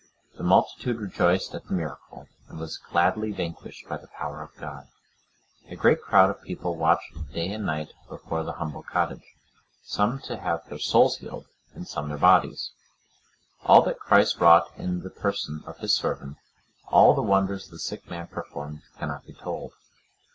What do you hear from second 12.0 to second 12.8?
their bodies.